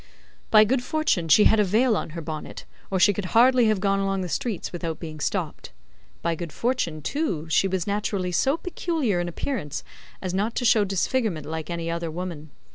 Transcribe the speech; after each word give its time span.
By 0.49 0.63
good 0.63 0.81
fortune 0.81 1.27
she 1.27 1.43
had 1.43 1.59
a 1.59 1.63
veil 1.63 1.95
on 1.95 2.09
her 2.17 2.21
bonnet, 2.21 2.65
or 2.89 2.99
she 2.99 3.13
could 3.13 3.25
hardly 3.37 3.67
have 3.67 3.79
gone 3.79 3.99
along 3.99 4.21
the 4.21 4.29
streets 4.29 4.71
without 4.71 4.99
being 4.99 5.19
stopped. 5.19 5.71
By 6.23 6.33
good 6.33 6.51
fortune, 6.51 7.03
too, 7.03 7.47
she 7.51 7.67
was 7.67 7.85
naturally 7.85 8.31
so 8.31 8.57
peculiar 8.57 9.19
in 9.19 9.27
appearance 9.27 9.83
as 10.19 10.33
not 10.33 10.55
to 10.55 10.65
show 10.65 10.85
disfigurement 10.85 11.45
like 11.45 11.69
any 11.69 11.91
other 11.91 12.09
woman. 12.09 12.49